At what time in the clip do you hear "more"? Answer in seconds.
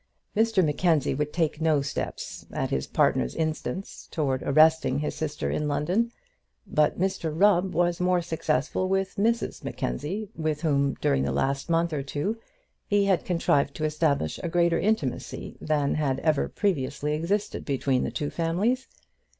7.99-8.19